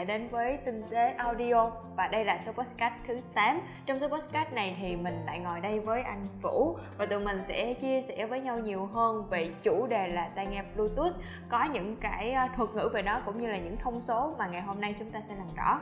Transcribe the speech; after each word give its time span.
lại 0.00 0.06
đến 0.06 0.28
với 0.28 0.56
Tinh 0.56 0.82
tế 0.90 1.10
Audio. 1.10 1.70
Và 1.96 2.08
đây 2.08 2.24
là 2.24 2.38
số 2.38 2.52
podcast 2.52 2.94
thứ 3.06 3.18
8 3.34 3.60
Trong 3.86 3.98
số 3.98 4.08
podcast 4.08 4.52
này 4.52 4.76
thì 4.80 4.96
mình 4.96 5.22
lại 5.26 5.38
ngồi 5.38 5.60
đây 5.60 5.80
với 5.80 6.02
anh 6.02 6.24
Vũ. 6.42 6.76
Và 6.98 7.06
tụi 7.06 7.20
mình 7.20 7.40
sẽ 7.48 7.74
chia 7.74 8.02
sẻ 8.02 8.26
với 8.26 8.40
nhau 8.40 8.58
nhiều 8.58 8.86
hơn 8.86 9.26
về 9.30 9.50
chủ 9.62 9.86
đề 9.86 10.08
là 10.08 10.28
tai 10.34 10.46
nghe 10.46 10.62
Bluetooth. 10.74 11.12
Có 11.48 11.64
những 11.64 11.96
cái 11.96 12.32
ờ, 12.32 12.46
thuật 12.56 12.70
ngữ 12.70 12.88
về 12.92 13.02
nó 13.02 13.18
cũng 13.24 13.40
như 13.40 13.46
là 13.46 13.58
những 13.58 13.76
thông 13.76 14.02
số 14.02 14.34
mà 14.38 14.46
ngày 14.46 14.62
hôm 14.62 14.80
nay 14.80 14.94
chúng 14.98 15.10
ta 15.10 15.20
sẽ 15.28 15.34
làm 15.34 15.46
rõ. 15.56 15.80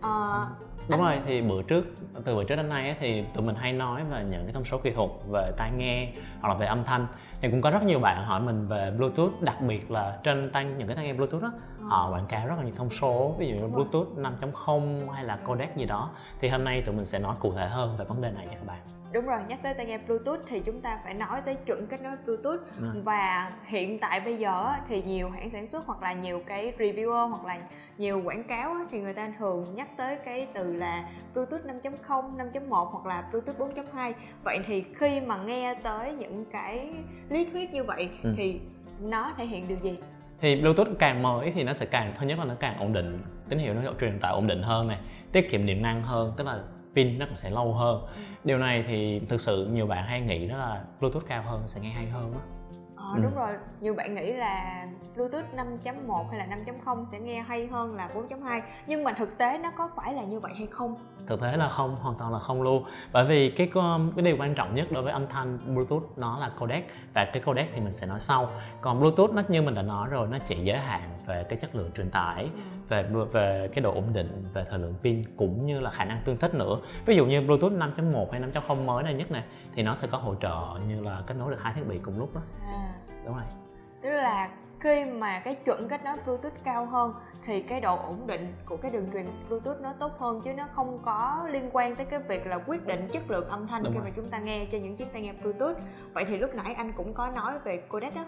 Ờ, 0.00 0.46
đúng 0.88 1.00
rồi 1.00 1.18
thì 1.26 1.42
bữa 1.42 1.62
trước 1.62 1.84
từ 2.24 2.36
bữa 2.36 2.44
trước 2.44 2.56
đến 2.56 2.68
nay 2.68 2.88
ấy, 2.88 2.96
thì 3.00 3.24
tụi 3.34 3.46
mình 3.46 3.56
hay 3.56 3.72
nói 3.72 4.04
về 4.04 4.24
những 4.30 4.44
cái 4.44 4.52
thông 4.52 4.64
số 4.64 4.78
kỹ 4.78 4.90
thuật 4.90 5.10
về 5.28 5.52
tai 5.56 5.70
nghe 5.76 6.12
hoặc 6.40 6.48
là 6.48 6.54
về 6.54 6.66
âm 6.66 6.84
thanh. 6.84 7.06
Thì 7.40 7.50
cũng 7.50 7.62
có 7.62 7.70
rất 7.70 7.82
nhiều 7.82 7.98
bạn 7.98 8.24
hỏi 8.24 8.40
mình 8.40 8.66
về 8.66 8.90
bluetooth 8.98 9.40
đặc 9.40 9.60
biệt 9.60 9.90
là 9.90 10.18
trên 10.22 10.50
tay 10.52 10.64
những 10.64 10.86
cái 10.86 10.96
tai 10.96 11.04
nghe 11.04 11.12
bluetooth 11.12 11.42
đó 11.42 11.52
Họ 11.90 12.10
quảng 12.10 12.26
cáo 12.26 12.46
rất 12.46 12.54
là 12.58 12.64
nhiều 12.64 12.74
thông 12.76 12.90
số 12.90 13.34
ví 13.38 13.48
dụ 13.48 13.54
như 13.54 13.60
rồi. 13.60 13.70
bluetooth 13.70 14.08
5.0 14.18 15.10
hay 15.12 15.24
là 15.24 15.38
codec 15.46 15.76
gì 15.76 15.86
đó 15.86 16.10
thì 16.40 16.48
hôm 16.48 16.64
nay 16.64 16.82
tụi 16.86 16.94
mình 16.94 17.06
sẽ 17.06 17.18
nói 17.18 17.36
cụ 17.40 17.52
thể 17.52 17.66
hơn 17.68 17.96
về 17.98 18.04
vấn 18.04 18.20
đề 18.20 18.30
này 18.30 18.46
nha 18.46 18.52
các 18.54 18.66
bạn 18.66 18.78
Đúng 19.12 19.26
rồi, 19.26 19.40
nhắc 19.48 19.58
tới 19.62 19.74
tai 19.74 19.86
nghe 19.86 19.98
Bluetooth 19.98 20.40
thì 20.48 20.60
chúng 20.60 20.80
ta 20.80 20.98
phải 21.04 21.14
nói 21.14 21.40
tới 21.42 21.54
chuẩn 21.54 21.86
kết 21.86 22.02
nối 22.02 22.12
Bluetooth 22.26 22.60
Ừ. 22.80 23.00
và 23.04 23.52
hiện 23.64 23.98
tại 23.98 24.20
bây 24.20 24.36
giờ 24.36 24.66
thì 24.88 25.02
nhiều 25.02 25.30
hãng 25.30 25.50
sản 25.52 25.66
xuất 25.66 25.86
hoặc 25.86 26.02
là 26.02 26.12
nhiều 26.12 26.42
cái 26.46 26.72
reviewer 26.78 27.28
hoặc 27.28 27.44
là 27.44 27.58
nhiều 27.98 28.22
quảng 28.24 28.44
cáo 28.44 28.74
thì 28.90 29.00
người 29.00 29.14
ta 29.14 29.32
thường 29.38 29.64
nhắc 29.74 29.88
tới 29.96 30.16
cái 30.24 30.46
từ 30.54 30.72
là 30.72 31.08
Bluetooth 31.34 31.62
5.0, 31.66 32.36
5.1 32.36 32.84
hoặc 32.84 33.06
là 33.06 33.28
Bluetooth 33.32 33.58
4.2 33.94 34.12
vậy 34.44 34.58
thì 34.66 34.84
khi 34.96 35.20
mà 35.20 35.36
nghe 35.36 35.74
tới 35.82 36.12
những 36.12 36.44
cái 36.52 36.92
lý 37.28 37.44
thuyết 37.52 37.72
như 37.72 37.84
vậy 37.84 38.10
Ừ. 38.22 38.34
thì 38.36 38.60
nó 39.00 39.32
thể 39.36 39.46
hiện 39.46 39.68
điều 39.68 39.78
gì? 39.82 39.98
Thì 40.40 40.60
bluetooth 40.60 40.88
càng 40.98 41.22
mới 41.22 41.52
thì 41.54 41.64
nó 41.64 41.72
sẽ 41.72 41.86
càng 41.90 42.14
thứ 42.18 42.26
nhất 42.26 42.38
là 42.38 42.44
nó 42.44 42.54
càng 42.54 42.78
ổn 42.78 42.92
định 42.92 43.18
tín 43.48 43.58
hiệu 43.58 43.74
nó 43.74 43.92
truyền 44.00 44.20
tải 44.20 44.32
ổn 44.32 44.46
định 44.46 44.62
hơn 44.62 44.88
này 44.88 44.98
tiết 45.32 45.50
kiệm 45.50 45.66
điện 45.66 45.82
năng 45.82 46.02
hơn 46.02 46.32
tức 46.36 46.46
là 46.46 46.58
pin 46.94 47.18
nó 47.18 47.26
sẽ 47.34 47.50
lâu 47.50 47.74
hơn. 47.74 48.06
Điều 48.44 48.58
này 48.58 48.84
thì 48.88 49.20
thực 49.28 49.40
sự 49.40 49.68
nhiều 49.72 49.86
bạn 49.86 50.04
hay 50.06 50.20
nghĩ 50.20 50.48
đó 50.48 50.56
là 50.56 50.84
bluetooth 51.00 51.26
cao 51.28 51.42
hơn 51.42 51.62
sẽ 51.66 51.80
nghe 51.80 51.90
hay 51.90 52.06
hơn 52.06 52.32
á 52.34 52.59
Ờ, 53.12 53.16
Ừ. 53.16 53.22
đúng 53.22 53.34
rồi, 53.34 53.50
nhiều 53.80 53.94
bạn 53.94 54.14
nghĩ 54.14 54.32
là 54.32 54.86
Bluetooth 55.14 55.54
5.1 55.54 56.26
hay 56.30 56.38
là 56.38 56.46
5.0 56.46 57.04
sẽ 57.12 57.18
nghe 57.20 57.40
hay 57.40 57.66
hơn 57.66 57.94
là 57.96 58.08
4.2 58.14 58.62
nhưng 58.86 59.04
mà 59.04 59.12
thực 59.12 59.38
tế 59.38 59.58
nó 59.58 59.70
có 59.78 59.88
phải 59.96 60.12
là 60.14 60.22
như 60.22 60.40
vậy 60.40 60.52
hay 60.58 60.66
không? 60.70 60.94
thực 61.26 61.40
tế 61.40 61.56
là 61.56 61.68
không 61.68 61.96
hoàn 61.96 62.16
toàn 62.18 62.32
là 62.32 62.38
không 62.38 62.62
luôn 62.62 62.84
bởi 63.12 63.24
vì 63.24 63.50
cái 63.50 63.70
cái 64.16 64.22
điều 64.24 64.36
quan 64.38 64.54
trọng 64.54 64.74
nhất 64.74 64.92
đối 64.92 65.02
với 65.02 65.12
âm 65.12 65.26
thanh 65.28 65.58
bluetooth 65.74 66.02
nó 66.16 66.38
là 66.38 66.50
codec 66.58 66.84
và 67.14 67.24
cái 67.32 67.42
codec 67.42 67.68
thì 67.74 67.80
mình 67.80 67.92
sẽ 67.92 68.06
nói 68.06 68.20
sau 68.20 68.48
còn 68.80 69.00
bluetooth 69.00 69.30
nó 69.30 69.42
như 69.48 69.62
mình 69.62 69.74
đã 69.74 69.82
nói 69.82 70.08
rồi 70.10 70.28
nó 70.30 70.38
chỉ 70.46 70.56
giới 70.64 70.78
hạn 70.78 71.00
về 71.26 71.44
cái 71.48 71.58
chất 71.58 71.74
lượng 71.74 71.90
truyền 71.96 72.10
tải 72.10 72.50
về 72.88 73.04
về 73.32 73.68
cái 73.72 73.82
độ 73.82 73.94
ổn 73.94 74.12
định 74.12 74.26
về 74.54 74.64
thời 74.70 74.78
lượng 74.78 74.94
pin 75.02 75.24
cũng 75.36 75.66
như 75.66 75.80
là 75.80 75.90
khả 75.90 76.04
năng 76.04 76.22
tương 76.24 76.36
thích 76.36 76.54
nữa 76.54 76.78
ví 77.06 77.16
dụ 77.16 77.26
như 77.26 77.40
bluetooth 77.40 77.72
5.1 77.72 78.30
hay 78.30 78.40
5.0 78.40 78.84
mới 78.84 79.02
này 79.04 79.14
nhất 79.14 79.30
này 79.30 79.44
thì 79.74 79.82
nó 79.82 79.94
sẽ 79.94 80.08
có 80.10 80.18
hỗ 80.18 80.34
trợ 80.34 80.66
như 80.88 81.00
là 81.00 81.20
kết 81.26 81.34
nối 81.38 81.50
được 81.50 81.58
hai 81.60 81.74
thiết 81.74 81.88
bị 81.88 81.98
cùng 82.02 82.18
lúc 82.18 82.34
đó 82.34 82.40
À, 82.72 82.94
đúng 83.24 83.34
rồi 83.34 83.44
tức 84.02 84.10
là 84.10 84.50
khi 84.80 85.04
mà 85.04 85.40
cái 85.40 85.54
chuẩn 85.54 85.88
kết 85.88 86.04
nối 86.04 86.16
Bluetooth 86.24 86.64
cao 86.64 86.86
hơn 86.86 87.14
thì 87.46 87.62
cái 87.62 87.80
độ 87.80 87.96
ổn 87.96 88.26
định 88.26 88.52
của 88.64 88.76
cái 88.76 88.90
đường 88.90 89.08
truyền 89.12 89.26
Bluetooth 89.48 89.80
nó 89.80 89.92
tốt 89.92 90.12
hơn 90.18 90.40
chứ 90.40 90.54
nó 90.54 90.66
không 90.72 90.98
có 91.02 91.46
liên 91.50 91.70
quan 91.72 91.96
tới 91.96 92.06
cái 92.06 92.18
việc 92.18 92.46
là 92.46 92.58
quyết 92.58 92.86
định 92.86 93.08
chất 93.12 93.30
lượng 93.30 93.48
âm 93.48 93.66
thanh 93.66 93.82
Đúng 93.82 93.92
khi 93.92 93.98
rồi. 93.98 94.08
mà 94.08 94.12
chúng 94.16 94.28
ta 94.28 94.38
nghe 94.38 94.66
trên 94.72 94.82
những 94.82 94.96
chiếc 94.96 95.12
tai 95.12 95.22
nghe 95.22 95.32
Bluetooth. 95.42 95.76
Vậy 96.14 96.24
thì 96.28 96.38
lúc 96.38 96.54
nãy 96.54 96.74
anh 96.74 96.92
cũng 96.92 97.14
có 97.14 97.30
nói 97.30 97.52
về 97.64 97.76
codec 97.88 98.14
đó. 98.14 98.24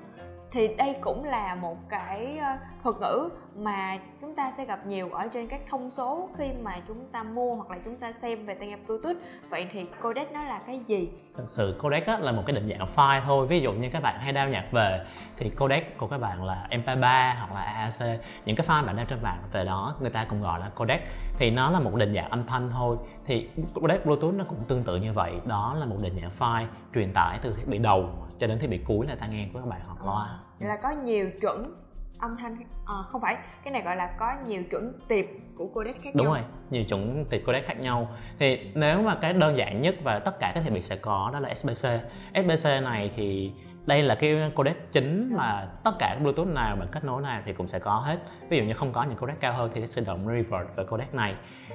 Thì 0.53 0.69
đây 0.79 0.97
cũng 1.01 1.25
là 1.25 1.55
một 1.55 1.77
cái 1.89 2.39
ờ, 2.39 2.57
thuật 2.83 2.97
ngữ 3.01 3.29
mà 3.57 3.99
chúng 4.21 4.35
ta 4.35 4.53
sẽ 4.57 4.65
gặp 4.65 4.87
nhiều 4.87 5.11
ở 5.11 5.29
trên 5.29 5.49
các 5.49 5.61
thông 5.71 5.91
số 5.91 6.29
khi 6.39 6.53
mà 6.63 6.81
chúng 6.89 7.07
ta 7.13 7.23
mua 7.23 7.55
hoặc 7.55 7.71
là 7.71 7.79
chúng 7.85 7.97
ta 7.97 8.13
xem 8.13 8.47
về 8.47 8.55
tai 8.55 8.69
nghe 8.69 8.77
Bluetooth. 8.77 9.17
Vậy 9.51 9.69
thì 9.73 9.85
codec 10.03 10.33
nó 10.33 10.45
là 10.45 10.61
cái 10.67 10.81
gì? 10.87 11.09
thực 11.37 11.51
sự 11.51 11.79
codec 11.83 12.07
á, 12.07 12.19
là 12.19 12.33
một 12.33 12.43
cái 12.47 12.57
định 12.57 12.69
dạng 12.69 12.89
file 12.97 13.23
thôi. 13.25 13.47
Ví 13.47 13.61
dụ 13.61 13.73
như 13.73 13.89
các 13.93 14.03
bạn 14.03 14.21
hay 14.21 14.33
đao 14.33 14.49
nhạc 14.49 14.69
về 14.73 15.05
thì 15.37 15.51
codec 15.51 15.99
của 15.99 16.07
các 16.07 16.19
bạn 16.19 16.45
là 16.45 16.69
mp3 16.71 17.35
hoặc 17.39 17.53
là 17.55 17.63
AAC 17.63 18.21
những 18.45 18.57
cái 18.57 18.67
file 18.67 18.87
bạn 18.87 18.97
đeo 18.97 19.07
trên 19.07 19.23
mạng 19.23 19.43
về 19.53 19.65
đó 19.65 19.97
người 20.01 20.11
ta 20.11 20.25
cũng 20.25 20.43
gọi 20.43 20.61
là 20.61 20.69
codec. 20.69 21.01
Thì 21.39 21.51
nó 21.51 21.71
là 21.71 21.81
một 21.81 21.95
định 21.95 22.15
dạng 22.15 22.31
âm 22.31 22.47
thanh 22.47 22.71
thôi. 22.71 22.97
Thì 23.25 23.49
codec 23.75 24.07
bluetooth 24.07 24.35
nó 24.35 24.45
cũng 24.45 24.59
tương 24.69 24.85
tự 24.85 24.97
như 24.97 25.13
vậy. 25.13 25.33
Đó 25.45 25.75
là 25.79 25.87
một 25.87 25.97
định 26.03 26.17
dạng 26.21 26.31
file 26.39 26.67
truyền 26.95 27.13
tải 27.13 27.39
từ 27.43 27.53
thiết 27.53 27.69
bị 27.69 27.79
đầu 27.79 28.11
cho 28.39 28.47
đến 28.47 28.59
thiết 28.59 28.71
bị 28.71 28.79
cuối 28.79 29.07
là 29.07 29.15
tai 29.15 29.29
nghe 29.29 29.49
của 29.53 29.59
các 29.59 29.69
bạn 29.69 29.81
hoặc 29.87 30.07
loa 30.07 30.39
là 30.59 30.77
có 30.77 30.91
nhiều 30.91 31.31
chuẩn 31.41 31.75
âm 32.19 32.37
thanh 32.37 32.57
à, 32.87 32.95
không 33.07 33.21
phải 33.21 33.37
cái 33.65 33.73
này 33.73 33.83
gọi 33.83 33.97
là 33.97 34.17
có 34.19 34.35
nhiều 34.47 34.63
chuẩn 34.71 35.01
tiệp 35.09 35.25
của 35.57 35.67
codec 35.67 36.03
khác 36.03 36.11
đúng 36.15 36.27
nhau. 36.27 36.35
rồi 36.35 36.45
nhiều 36.71 36.85
chủng 36.89 37.25
tiệp 37.31 37.41
codec 37.47 37.67
khác 37.67 37.81
nhau. 37.81 38.09
Thì 38.39 38.59
nếu 38.75 39.03
mà 39.03 39.15
cái 39.15 39.33
đơn 39.33 39.59
giản 39.59 39.81
nhất 39.81 39.95
và 40.03 40.19
tất 40.19 40.39
cả 40.39 40.53
các 40.55 40.65
thiết 40.65 40.71
bị 40.71 40.81
sẽ 40.81 40.97
có 40.97 41.31
đó 41.33 41.41
là 41.41 41.55
SBC 41.55 41.89
SBC 42.35 42.67
này 42.83 43.11
thì 43.17 43.53
đây 43.87 44.03
là 44.03 44.15
cái 44.15 44.51
codec 44.55 44.93
chính 44.93 45.37
mà 45.37 45.69
tất 45.85 45.99
cả 45.99 46.17
bluetooth 46.21 46.49
nào 46.49 46.77
bạn 46.77 46.89
kết 46.93 47.05
nối 47.05 47.23
nào 47.23 47.43
thì 47.47 47.53
cũng 47.53 47.69
sẽ 47.69 47.79
có 47.79 47.95
hết. 47.95 48.19
Ví 48.49 48.59
dụ 48.59 48.65
như 48.65 48.75
không 48.75 48.93
có 48.93 49.03
những 49.03 49.17
codec 49.17 49.41
cao 49.41 49.53
hơn 49.53 49.71
thì 49.75 49.87
sẽ 49.87 50.03
động 50.07 50.27
revert 50.27 50.69
về 50.77 50.85
codec 50.85 51.15
này. 51.15 51.35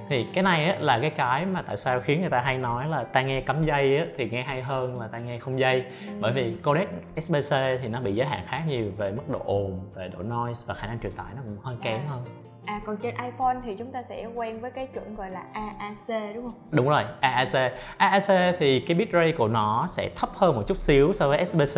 Thì 0.09 0.25
cái 0.33 0.43
này 0.43 0.65
á, 0.65 0.77
là 0.79 0.99
cái 0.99 1.09
cái 1.09 1.45
mà 1.45 1.61
tại 1.61 1.77
sao 1.77 1.99
khiến 1.99 2.21
người 2.21 2.29
ta 2.29 2.41
hay 2.41 2.57
nói 2.57 2.87
là 2.87 3.03
tai 3.03 3.23
nghe 3.23 3.41
cắm 3.41 3.65
dây 3.65 3.97
á, 3.97 4.05
thì 4.17 4.29
nghe 4.29 4.43
hay 4.43 4.61
hơn 4.61 4.99
là 4.99 5.07
tai 5.07 5.21
nghe 5.21 5.39
không 5.39 5.59
dây. 5.59 5.85
Bởi 6.19 6.33
vì 6.33 6.55
codec 6.63 6.89
SBC 7.17 7.55
thì 7.81 7.87
nó 7.87 8.01
bị 8.01 8.15
giới 8.15 8.27
hạn 8.27 8.43
khá 8.47 8.63
nhiều 8.67 8.91
về 8.97 9.11
mức 9.11 9.29
độ 9.29 9.41
ồn 9.45 9.79
về 9.95 10.07
độ 10.07 10.23
noise 10.23 10.63
và 10.67 10.73
khả 10.73 10.87
năng 10.87 10.99
truyền 10.99 11.11
tải 11.11 11.27
nó 11.35 11.41
cũng 11.45 11.57
hơi 11.63 11.75
kém 11.83 12.01
hơn 12.07 12.23
à 12.67 12.81
còn 12.85 12.97
trên 12.97 13.15
iPhone 13.25 13.55
thì 13.65 13.75
chúng 13.75 13.91
ta 13.91 14.03
sẽ 14.03 14.25
quen 14.35 14.59
với 14.61 14.71
cái 14.71 14.87
chuẩn 14.87 15.15
gọi 15.15 15.29
là 15.31 15.41
AAC 15.53 16.35
đúng 16.35 16.43
không 16.49 16.59
Đúng 16.71 16.89
rồi, 16.89 17.03
AAC. 17.19 17.71
AAC 17.97 18.55
thì 18.59 18.79
cái 18.79 18.97
bitrate 18.97 19.31
của 19.31 19.47
nó 19.47 19.87
sẽ 19.89 20.09
thấp 20.15 20.29
hơn 20.35 20.55
một 20.55 20.63
chút 20.67 20.77
xíu 20.77 21.13
so 21.13 21.27
với 21.27 21.45
SBC. 21.45 21.75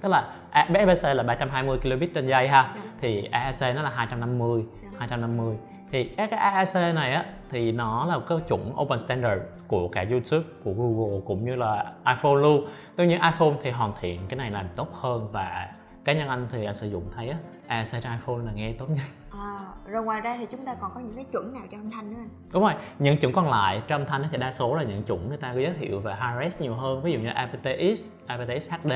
Tức 0.00 0.08
là 0.08 0.34
SBC 0.68 1.08
là 1.16 1.22
320 1.22 1.78
kilobit 1.78 2.10
trên 2.14 2.26
giây 2.26 2.48
ha. 2.48 2.72
Ừ. 2.74 2.80
Thì 3.00 3.28
AAC 3.32 3.74
nó 3.76 3.82
là 3.82 3.90
250, 3.90 4.64
Ừ. 4.82 4.88
250. 4.98 5.56
Thì 5.92 6.04
cái 6.04 6.28
AAC 6.28 6.94
này 6.94 7.12
á 7.12 7.24
thì 7.50 7.72
nó 7.72 8.06
là 8.06 8.18
cái 8.28 8.38
chuẩn 8.48 8.72
open 8.80 8.98
standard 8.98 9.42
của 9.68 9.88
cả 9.88 10.04
YouTube, 10.10 10.44
của 10.64 10.72
Google 10.76 11.20
cũng 11.26 11.44
như 11.44 11.56
là 11.56 11.84
iPhone 12.06 12.34
luôn. 12.34 12.64
Tuy 12.96 13.06
nhiên 13.06 13.20
iPhone 13.22 13.52
thì 13.62 13.70
hoàn 13.70 13.92
thiện 14.00 14.20
cái 14.28 14.36
này 14.36 14.50
làm 14.50 14.66
tốt 14.76 14.88
hơn 14.94 15.28
và 15.32 15.68
cá 16.08 16.14
nhân 16.14 16.28
anh 16.28 16.46
thì 16.50 16.64
anh 16.64 16.74
sử 16.74 16.88
dụng 16.88 17.02
thấy 17.14 17.28
á 17.28 17.36
AAC 17.66 17.86
trên 17.92 18.02
iPhone 18.02 18.44
là 18.44 18.52
nghe 18.54 18.72
tốt 18.78 18.86
nhất. 18.88 19.02
à, 19.32 19.58
rồi 19.86 20.04
ngoài 20.04 20.20
ra 20.20 20.36
thì 20.38 20.46
chúng 20.50 20.64
ta 20.64 20.74
còn 20.74 20.90
có 20.94 21.00
những 21.00 21.14
cái 21.14 21.24
chuẩn 21.32 21.54
nào 21.54 21.62
cho 21.70 21.78
âm 21.78 21.90
thanh 21.90 22.10
nữa 22.10 22.16
anh 22.18 22.28
Đúng 22.52 22.62
rồi, 22.62 22.72
những 22.98 23.18
chuẩn 23.18 23.32
còn 23.32 23.50
lại 23.50 23.82
trong 23.88 24.00
âm 24.00 24.08
thanh 24.08 24.22
thì 24.32 24.38
đa 24.38 24.52
số 24.52 24.74
là 24.74 24.82
những 24.82 25.02
chuẩn 25.02 25.28
người 25.28 25.36
ta 25.36 25.52
giới 25.52 25.72
thiệu 25.72 26.00
về 26.00 26.14
HRS 26.14 26.62
nhiều 26.62 26.74
hơn 26.74 27.02
Ví 27.02 27.12
dụ 27.12 27.18
như 27.18 27.28
aptX, 27.28 28.06
aptX 28.26 28.70
HD 28.70 28.92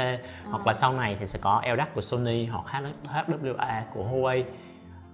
Hoặc 0.50 0.66
là 0.66 0.72
sau 0.72 0.92
này 0.92 1.16
thì 1.20 1.26
sẽ 1.26 1.38
có 1.42 1.62
LDAC 1.74 1.94
của 1.94 2.00
Sony 2.00 2.46
hoặc 2.46 2.82
HWA 3.04 3.82
của 3.94 4.04
Huawei 4.04 4.42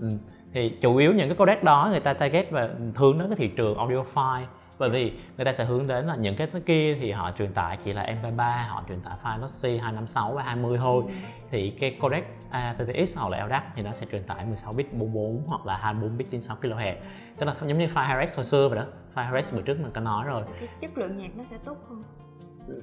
ừ. 0.00 0.08
Thì 0.52 0.68
chủ 0.80 0.96
yếu 0.96 1.12
những 1.12 1.28
cái 1.28 1.36
codec 1.36 1.64
đó 1.64 1.88
người 1.90 2.00
ta 2.00 2.12
target 2.12 2.50
và 2.50 2.68
hướng 2.94 3.18
đến 3.18 3.28
cái 3.28 3.36
thị 3.36 3.48
trường 3.48 3.78
audiophile 3.78 4.46
bởi 4.78 4.90
vì 4.90 5.12
người 5.36 5.44
ta 5.44 5.52
sẽ 5.52 5.64
hướng 5.64 5.86
đến 5.86 6.06
là 6.06 6.16
những 6.16 6.36
cái 6.36 6.48
kia 6.66 6.96
thì 7.00 7.10
họ 7.10 7.30
truyền 7.38 7.52
tải 7.52 7.78
chỉ 7.84 7.92
là 7.92 8.02
MP3, 8.22 8.68
họ 8.68 8.82
truyền 8.88 9.00
tải 9.00 9.16
file 9.22 9.40
lossy 9.40 9.78
256 9.78 10.32
và 10.32 10.42
20 10.42 10.78
thôi. 10.78 11.04
Thì 11.50 11.70
cái 11.70 11.96
codec 12.00 12.24
aptX 12.50 13.18
hoặc 13.18 13.28
là 13.28 13.46
LDAC 13.46 13.64
thì 13.74 13.82
nó 13.82 13.92
sẽ 13.92 14.06
truyền 14.12 14.22
tải 14.22 14.44
16 14.44 14.72
bit 14.72 14.92
44 14.92 15.42
hoặc 15.46 15.66
là 15.66 15.76
24 15.76 16.18
bit 16.18 16.30
96 16.30 16.56
kHz 16.62 16.94
tức 17.36 17.46
là 17.46 17.54
giống 17.66 17.78
như 17.78 17.86
file 17.86 18.24
HRS 18.24 18.36
hồi 18.36 18.44
xưa 18.44 18.68
vậy 18.68 18.78
đó. 18.78 18.84
File 19.14 19.40
HRS 19.40 19.54
bữa 19.54 19.62
trước 19.62 19.80
mình 19.80 19.92
có 19.94 20.00
nói 20.00 20.24
rồi. 20.26 20.42
Cái 20.58 20.68
chất 20.80 20.98
lượng 20.98 21.16
nhạc 21.16 21.36
nó 21.36 21.44
sẽ 21.44 21.56
tốt 21.64 21.76
hơn. 21.88 22.02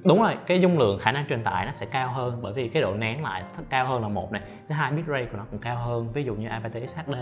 Đúng 0.04 0.22
rồi 0.22 0.34
cái 0.46 0.60
dung 0.60 0.78
lượng 0.78 0.98
khả 0.98 1.12
năng 1.12 1.26
truyền 1.28 1.44
tải 1.44 1.66
nó 1.66 1.72
sẽ 1.72 1.86
cao 1.86 2.12
hơn 2.12 2.38
bởi 2.42 2.52
vì 2.52 2.68
cái 2.68 2.82
độ 2.82 2.94
nén 2.94 3.22
lại 3.22 3.42
cao 3.70 3.88
hơn 3.88 4.02
là 4.02 4.08
một 4.08 4.32
này. 4.32 4.42
Thứ 4.68 4.74
hai 4.74 4.92
bitrate 4.92 5.24
của 5.24 5.36
nó 5.36 5.46
cũng 5.50 5.60
cao 5.60 5.76
hơn. 5.76 6.12
Ví 6.12 6.24
dụ 6.24 6.34
như 6.34 6.48
aptX 6.48 6.98
HD 6.98 7.14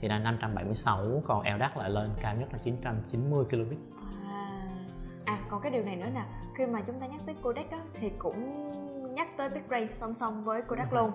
thì 0.00 0.08
là 0.08 0.18
576 0.18 1.22
còn 1.26 1.42
LDAC 1.56 1.76
lại 1.76 1.90
lên 1.90 2.10
cao 2.20 2.34
nhất 2.34 2.48
là 2.52 2.58
990 2.58 3.44
kilobit 3.50 3.78
à, 3.78 3.96
à 3.96 3.97
còn 5.48 5.60
cái 5.60 5.72
điều 5.72 5.84
này 5.84 5.96
nữa 5.96 6.08
nè 6.14 6.22
khi 6.54 6.66
mà 6.66 6.80
chúng 6.86 7.00
ta 7.00 7.06
nhắc 7.06 7.20
tới 7.26 7.34
codec 7.42 7.70
á 7.70 7.78
thì 7.94 8.10
cũng 8.18 8.70
nhắc 9.14 9.28
tới 9.36 9.48
bitrate 9.48 9.94
song 9.94 10.14
song 10.14 10.44
với 10.44 10.62
codec 10.62 10.92
luôn. 10.92 11.10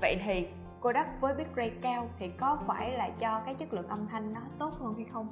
Vậy 0.00 0.20
thì 0.24 0.46
codec 0.80 1.06
với 1.20 1.34
bitrate 1.34 1.72
cao 1.82 2.08
thì 2.18 2.28
có 2.28 2.58
phải 2.66 2.92
là 2.92 3.10
cho 3.18 3.40
cái 3.44 3.54
chất 3.54 3.74
lượng 3.74 3.88
âm 3.88 4.06
thanh 4.10 4.32
nó 4.34 4.40
tốt 4.58 4.70
hơn 4.80 4.94
hay 4.94 5.06
không? 5.12 5.28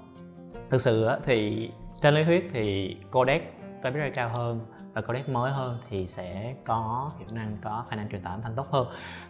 Thực 0.71 0.81
sự 0.81 1.05
á, 1.05 1.19
thì 1.25 1.71
trên 2.03 2.15
lý 2.15 2.25
thuyết 2.25 2.51
thì 2.53 2.97
codec 3.11 3.43
có 3.83 3.91
bitrate 3.91 4.11
cao 4.11 4.29
hơn 4.29 4.61
và 4.93 5.03
codec 5.03 5.29
mới 5.29 5.53
hơn 5.53 5.79
thì 5.91 6.07
sẽ 6.07 6.55
có 6.65 7.11
hiệu 7.19 7.29
năng 7.33 7.57
có 7.63 7.85
khả 7.89 7.97
năng 7.97 8.09
truyền 8.09 8.23
tải 8.23 8.33
âm 8.33 8.43
thanh 8.43 8.55
tốt 8.55 8.67
hơn. 8.71 8.87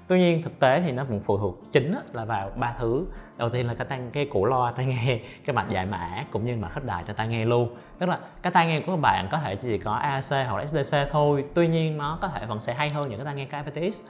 Tuy 0.08 0.18
nhiên 0.18 0.42
thực 0.42 0.60
tế 0.60 0.80
thì 0.80 0.92
nó 0.92 1.04
vẫn 1.04 1.20
phụ 1.20 1.38
thuộc 1.38 1.72
chính 1.72 1.94
là 2.12 2.24
vào 2.24 2.50
ba 2.56 2.74
thứ. 2.78 3.06
Đầu 3.36 3.50
tiên 3.50 3.66
là 3.66 3.74
cái 3.74 3.86
tai 3.86 4.00
cái 4.12 4.28
cổ 4.32 4.44
loa 4.44 4.72
tai 4.72 4.86
nghe 4.86 5.20
cái 5.44 5.54
mạch 5.54 5.68
giải 5.68 5.86
mã 5.86 6.24
cũng 6.32 6.46
như 6.46 6.56
mạch 6.56 6.70
khuếch 6.72 6.84
đại 6.84 7.04
cho 7.06 7.12
tai 7.12 7.28
nghe 7.28 7.44
luôn. 7.44 7.76
Tức 7.98 8.08
là 8.08 8.18
cái 8.42 8.52
tai 8.52 8.66
nghe 8.66 8.80
của 8.80 8.92
các 8.92 9.00
bạn 9.00 9.28
có 9.30 9.38
thể 9.38 9.56
chỉ 9.56 9.78
có 9.78 9.92
AAC 9.92 10.48
hoặc 10.48 10.56
là 10.56 10.66
SBC 10.66 10.96
thôi 11.10 11.44
tuy 11.54 11.68
nhiên 11.68 11.98
nó 11.98 12.18
có 12.22 12.28
thể 12.28 12.46
vẫn 12.46 12.60
sẽ 12.60 12.74
hay 12.74 12.90
hơn 12.90 13.08
những 13.08 13.18
cái 13.18 13.24
tai 13.24 13.34
nghe 13.34 13.44
có 13.44 13.58
aptX 13.58 14.00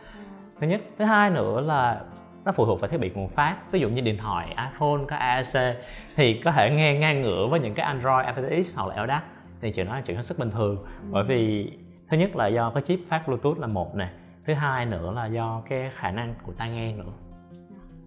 thứ 0.60 0.66
nhất. 0.66 0.80
Thứ 0.98 1.04
hai 1.04 1.30
nữa 1.30 1.60
là 1.60 2.00
nó 2.44 2.52
phụ 2.52 2.66
thuộc 2.66 2.80
vào 2.80 2.90
thiết 2.90 3.00
bị 3.00 3.10
nguồn 3.14 3.28
phát. 3.28 3.56
Ví 3.70 3.80
dụ 3.80 3.88
như 3.88 4.00
điện 4.00 4.18
thoại 4.18 4.46
iPhone 4.48 5.00
có 5.08 5.16
AAC 5.16 5.76
thì 6.16 6.40
có 6.44 6.52
thể 6.52 6.70
nghe 6.70 6.94
ngang 6.94 7.22
ngửa 7.22 7.46
với 7.50 7.60
những 7.60 7.74
cái 7.74 7.86
Android 7.86 8.26
aptX 8.26 8.76
hoặc 8.76 8.88
là 8.88 9.04
LDAC 9.04 9.35
thì 9.60 9.72
chuyện 9.72 9.86
đó 9.86 9.94
là 9.94 10.00
chuyện 10.00 10.16
hết 10.16 10.22
sức 10.22 10.38
bình 10.38 10.50
thường. 10.50 10.76
Ừ. 10.76 11.08
bởi 11.10 11.24
vì 11.24 11.72
thứ 12.10 12.16
nhất 12.16 12.36
là 12.36 12.46
do 12.46 12.70
cái 12.70 12.82
chip 12.86 13.00
phát 13.08 13.28
Bluetooth 13.28 13.58
là 13.58 13.66
một 13.66 13.94
nè 13.96 14.08
thứ 14.46 14.54
hai 14.54 14.86
nữa 14.86 15.12
là 15.12 15.26
do 15.26 15.62
cái 15.68 15.90
khả 15.94 16.10
năng 16.10 16.34
của 16.42 16.52
tai 16.58 16.70
nghe 16.70 16.92
nữa. 16.92 17.12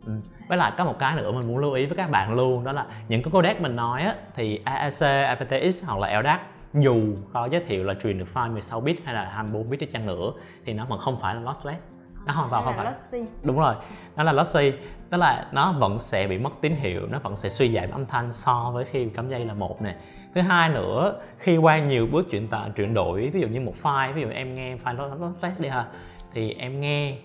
Ừ. 0.06 0.14
với 0.48 0.58
lại 0.58 0.72
có 0.78 0.86
một 0.86 1.00
cái 1.00 1.16
nữa 1.16 1.32
mình 1.32 1.48
muốn 1.48 1.58
lưu 1.58 1.74
ý 1.74 1.86
với 1.86 1.98
các 1.98 2.12
bạn 2.12 2.34
luôn 2.34 2.64
đó 2.64 2.72
là 2.72 2.86
những 3.08 3.24
cái 3.24 3.32
codec 3.32 3.62
mình 3.62 3.76
nói 3.76 4.02
á, 4.02 4.16
thì 4.36 4.62
AAC, 4.66 5.00
aptX 5.28 5.86
hoặc 5.86 6.00
là 6.00 6.22
LDAC 6.22 6.42
dù 6.74 7.16
có 7.34 7.50
giới 7.52 7.64
thiệu 7.68 7.84
là 7.84 7.94
truyền 7.94 8.20
được 8.20 8.28
file 8.34 8.52
16 8.52 8.82
bit 8.82 8.98
hay 9.06 9.14
là 9.14 9.30
24 9.34 9.70
bit 9.70 9.80
đi 9.80 9.86
chăng 9.86 10.06
nữa 10.06 10.32
thì 10.66 10.74
nó 10.74 10.86
vẫn 10.86 11.00
không 11.00 11.18
phải 11.22 11.36
là 11.36 11.42
lossless. 11.42 11.80
Nó 12.26 12.34
hoàn 12.34 12.50
toàn 12.50 12.66
không 12.66 12.74
phải. 12.78 12.86
lossy. 12.86 13.26
Đúng 13.44 13.60
rồi 13.60 13.76
nó 14.16 14.24
là 14.24 14.32
lossy 14.32 14.72
tức 15.10 15.18
là 15.18 15.48
nó 15.52 15.72
vẫn 15.72 16.00
sẽ 16.00 16.28
bị 16.28 16.38
mất 16.38 16.54
tín 16.62 16.76
hiệu 16.76 17.02
nó 17.12 17.20
vẫn 17.20 17.36
sẽ 17.36 17.50
suy 17.50 17.72
giảm 17.72 17.90
âm 17.92 18.06
thanh 18.06 18.34
so 18.34 18.72
với 18.74 18.86
khi 18.86 19.10
cắm 19.10 19.30
dây 19.30 19.46
là 19.46 19.54
một 19.54 19.82
này. 19.82 19.96
thứ 20.36 20.42
hai 20.42 20.70
nữa 20.70 21.20
khi 21.38 21.58
qua 21.58 21.80
nhiều 21.80 22.08
bước 22.12 22.28
chuyển 22.32 22.48
tải 22.48 22.70
chuyển 22.76 22.94
đổi 22.94 23.30
ví 23.34 23.42
dụ 23.42 23.48
như 23.48 23.62
một 23.62 23.74
file 23.82 24.14
ví 24.14 24.22
dụ 24.22 24.30
em 24.30 24.56
nghe 24.56 24.76
file 24.76 24.96
nó 24.96 25.28
lossless 25.28 25.62
đi 25.62 25.70
ha 25.70 25.86
thì 26.34 26.54
em 26.58 26.82
nghe 26.82 27.18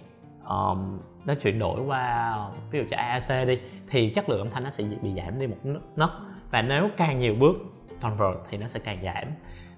um, 0.48 0.98
nó 1.24 1.34
chuyển 1.34 1.58
đổi 1.58 1.80
qua 1.80 2.36
ví 2.70 2.78
dụ 2.78 2.84
cho 2.90 2.96
AAC 2.96 3.46
đi 3.46 3.58
thì 3.90 4.10
chất 4.10 4.28
lượng 4.28 4.38
âm 4.38 4.50
thanh 4.50 4.64
nó 4.64 4.70
sẽ 4.70 4.84
bị 5.02 5.14
giảm 5.14 5.38
đi 5.38 5.46
một 5.46 5.56
nấc. 5.96 6.10
Và 6.50 6.62
nếu 6.62 6.88
càng 6.96 7.18
nhiều 7.18 7.34
bước 7.34 7.56
convert 8.00 8.36
thì 8.50 8.58
nó 8.58 8.66
sẽ 8.66 8.80
càng 8.84 8.98
giảm. 9.04 9.24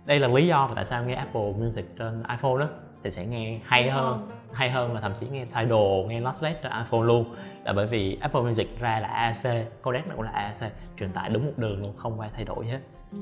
Đây 0.07 0.21
là 0.21 0.29
lý 0.29 0.47
do 0.47 0.71
tại 0.75 0.85
sao 0.85 1.05
nghe 1.05 1.15
Apple 1.15 1.53
Music 1.59 1.97
trên 1.99 2.23
iPhone 2.31 2.61
đó 2.61 2.69
thì 3.07 3.11
sẽ 3.11 3.27
nghe 3.27 3.61
hay 3.65 3.91
hơn 3.91 4.29
hay 4.53 4.71
hơn 4.71 4.95
là 4.95 5.01
thậm 5.01 5.13
chí 5.21 5.27
nghe 5.29 5.45
Tidal 5.45 6.07
nghe 6.09 6.21
lossless 6.21 6.63
trên 6.63 6.73
iPhone 6.73 7.07
luôn. 7.07 7.35
Là 7.65 7.73
bởi 7.73 7.87
vì 7.87 8.19
Apple 8.21 8.41
Music 8.41 8.81
ra 8.81 9.01
là 9.01 9.09
AAC 9.09 9.67
codec 9.83 10.09
nó 10.09 10.15
cũng 10.15 10.25
là 10.25 10.31
AAC 10.31 10.73
truyền 10.99 11.13
tải 11.13 11.31
đúng 11.31 11.47
một 11.47 11.53
đường 11.57 11.83
luôn 11.83 11.97
không 11.97 12.21
qua 12.21 12.31
thay 12.35 12.45
đổi 12.45 12.67
hết. 12.67 12.81
Ừ. 13.13 13.19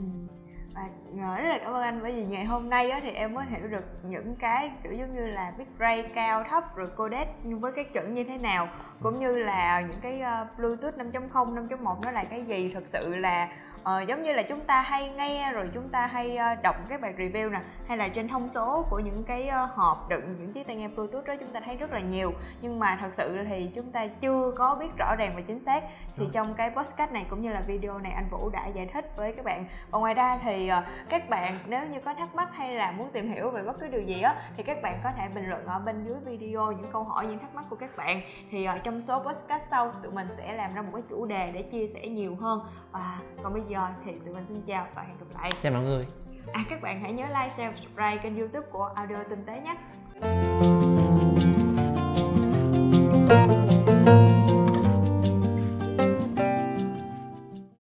Và 0.74 0.88
rất 1.20 1.48
là 1.48 1.58
cảm 1.58 1.72
ơn 1.72 1.82
anh. 1.82 1.98
Bởi 2.02 2.12
vì 2.12 2.26
ngày 2.26 2.44
hôm 2.44 2.70
nay 2.70 2.90
á, 2.90 3.00
thì 3.02 3.10
em 3.10 3.34
mới 3.34 3.46
hiểu 3.46 3.68
được 3.68 3.84
những 4.02 4.36
cái 4.36 4.70
kiểu 4.82 4.92
giống 4.92 5.14
như 5.14 5.26
là 5.26 5.52
bitrate 5.58 6.02
cao 6.02 6.44
thấp 6.44 6.76
rồi 6.76 6.86
codec 6.96 7.28
với 7.44 7.72
cái 7.72 7.84
chuẩn 7.84 8.14
như 8.14 8.24
thế 8.24 8.38
nào. 8.38 8.68
Cũng 9.02 9.18
như 9.18 9.38
là 9.38 9.80
những 9.80 10.00
cái 10.02 10.22
uh, 10.42 10.58
bluetooth 10.58 10.94
5.0 10.94 11.68
5.1 11.68 12.00
nó 12.02 12.10
là 12.10 12.24
cái 12.24 12.42
gì? 12.42 12.70
Thực 12.74 12.88
sự 12.88 13.16
là 13.16 13.48
uh, 13.84 14.08
giống 14.08 14.22
như 14.22 14.32
là 14.32 14.42
chúng 14.42 14.60
ta 14.60 14.82
hay 14.82 15.10
nghe 15.10 15.52
rồi 15.52 15.70
chúng 15.74 15.88
ta 15.88 16.06
hay 16.06 16.38
uh, 16.52 16.62
đọc 16.62 16.76
các 16.88 17.00
bài 17.00 17.14
review 17.18 17.50
nè 17.50 17.60
hay 17.88 17.98
là 17.98 18.08
trên 18.08 18.28
thông 18.28 18.48
số 18.48 18.86
của 18.90 18.98
những 18.98 19.24
cái 19.24 19.50
uh, 19.64 19.70
hộp 19.70 20.08
đựng 20.08 20.36
những 20.38 20.52
chiếc 20.52 20.66
tai 20.66 20.76
nghe 20.76 20.88
bluetooth 20.88 21.24
đó 21.24 21.34
chúng 21.40 21.48
ta 21.48 21.60
thấy 21.64 21.76
rất 21.76 21.92
là 21.92 22.00
nhiều. 22.00 22.32
Nhưng 22.60 22.78
mà 22.78 22.98
thật 23.00 23.14
sự 23.14 23.38
thì 23.48 23.70
chúng 23.74 23.92
ta 23.92 24.06
chưa 24.20 24.52
có 24.56 24.74
biết 24.74 24.96
rõ 24.98 25.14
ràng 25.18 25.32
và 25.34 25.40
chính 25.40 25.60
xác. 25.60 25.82
Thì 26.16 26.24
trong 26.32 26.54
cái 26.54 26.70
podcast 26.70 27.12
này 27.12 27.26
cũng 27.30 27.42
như 27.42 27.52
là 27.52 27.60
video 27.60 27.98
này 27.98 28.12
anh 28.12 28.28
Vũ 28.30 28.50
đã 28.50 28.66
giải 28.66 28.86
thích 28.92 29.16
với 29.16 29.32
các 29.32 29.44
bạn. 29.44 29.64
Và 29.90 29.98
ngoài 29.98 30.14
ra 30.14 30.38
thì 30.42 30.70
uh, 30.78 31.03
các 31.08 31.28
bạn 31.28 31.58
nếu 31.66 31.86
như 31.86 32.00
có 32.04 32.14
thắc 32.14 32.34
mắc 32.34 32.48
hay 32.52 32.74
là 32.74 32.90
muốn 32.90 33.10
tìm 33.12 33.32
hiểu 33.32 33.50
về 33.50 33.62
bất 33.62 33.78
cứ 33.80 33.88
điều 33.88 34.02
gì 34.02 34.20
á 34.20 34.36
thì 34.56 34.62
các 34.62 34.82
bạn 34.82 35.00
có 35.04 35.10
thể 35.16 35.28
bình 35.34 35.48
luận 35.48 35.66
ở 35.66 35.78
bên 35.78 36.04
dưới 36.04 36.16
video 36.24 36.72
những 36.72 36.92
câu 36.92 37.04
hỏi 37.04 37.26
những 37.26 37.38
thắc 37.38 37.54
mắc 37.54 37.64
của 37.70 37.76
các 37.76 37.96
bạn. 37.96 38.20
Thì 38.50 38.64
ở 38.64 38.78
trong 38.78 39.02
số 39.02 39.18
podcast 39.18 39.62
sau 39.70 39.92
tụi 40.02 40.12
mình 40.12 40.28
sẽ 40.36 40.52
làm 40.52 40.70
ra 40.74 40.82
một 40.82 40.90
cái 40.92 41.02
chủ 41.10 41.26
đề 41.26 41.50
để 41.52 41.62
chia 41.62 41.86
sẻ 41.86 42.06
nhiều 42.06 42.36
hơn. 42.40 42.60
Và 42.92 43.18
còn 43.42 43.52
bây 43.52 43.62
giờ 43.68 43.88
thì 44.04 44.12
tụi 44.24 44.34
mình 44.34 44.44
xin 44.48 44.62
chào 44.66 44.86
và 44.94 45.02
hẹn 45.02 45.16
gặp 45.18 45.40
lại. 45.40 45.50
Chào 45.62 45.72
mọi 45.72 45.82
người. 45.82 46.06
À 46.52 46.64
các 46.70 46.82
bạn 46.82 47.00
hãy 47.00 47.12
nhớ 47.12 47.26
like 47.26 47.50
share 47.56 47.76
subscribe 47.76 48.16
kênh 48.16 48.38
youtube 48.38 48.66
của 48.70 48.84
audio 48.94 49.16
tinh 49.30 49.44
tế 49.46 49.60
nhé. 49.60 49.76
thank 53.26 53.32
you 53.32 53.43